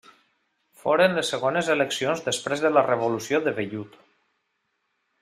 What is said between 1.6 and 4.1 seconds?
eleccions després de la Revolució de Vellut.